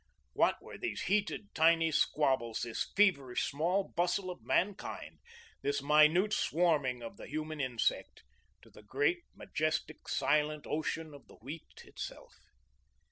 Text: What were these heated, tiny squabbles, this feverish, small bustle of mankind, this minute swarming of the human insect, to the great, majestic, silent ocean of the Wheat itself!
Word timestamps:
What 0.33 0.59
were 0.63 0.79
these 0.79 1.01
heated, 1.01 1.53
tiny 1.53 1.91
squabbles, 1.91 2.63
this 2.63 2.89
feverish, 2.95 3.43
small 3.43 3.83
bustle 3.83 4.31
of 4.31 4.41
mankind, 4.41 5.19
this 5.61 5.79
minute 5.83 6.33
swarming 6.33 7.03
of 7.03 7.17
the 7.17 7.27
human 7.27 7.61
insect, 7.61 8.23
to 8.63 8.71
the 8.71 8.81
great, 8.81 9.21
majestic, 9.35 10.07
silent 10.07 10.65
ocean 10.65 11.13
of 11.13 11.27
the 11.27 11.35
Wheat 11.35 11.83
itself! 11.83 12.33